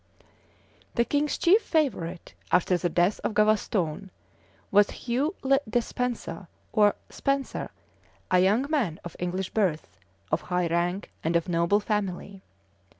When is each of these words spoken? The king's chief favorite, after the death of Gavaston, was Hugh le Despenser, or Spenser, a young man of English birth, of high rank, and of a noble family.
The 0.95 1.05
king's 1.05 1.37
chief 1.37 1.61
favorite, 1.61 2.33
after 2.51 2.75
the 2.75 2.89
death 2.89 3.19
of 3.23 3.35
Gavaston, 3.35 4.09
was 4.71 4.89
Hugh 4.89 5.35
le 5.43 5.59
Despenser, 5.69 6.47
or 6.71 6.95
Spenser, 7.11 7.69
a 8.31 8.39
young 8.39 8.65
man 8.71 8.99
of 9.03 9.15
English 9.19 9.51
birth, 9.51 9.99
of 10.31 10.41
high 10.41 10.65
rank, 10.65 11.11
and 11.23 11.35
of 11.35 11.45
a 11.47 11.51
noble 11.51 11.79
family. 11.79 12.41